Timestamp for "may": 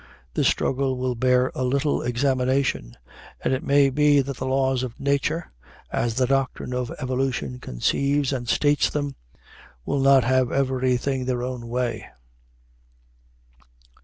3.63-3.91